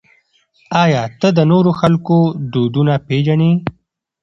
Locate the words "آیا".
0.83-1.03